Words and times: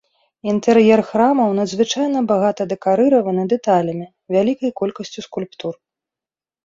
Інтэр'ер 0.51 1.01
храмаў 1.09 1.49
надзвычайна 1.59 2.19
багата 2.33 2.61
дэкарыраваны 2.73 3.43
дэталямі, 3.55 4.05
вялікай 4.37 4.71
колькасцю 4.83 5.19
скульптур. 5.27 5.73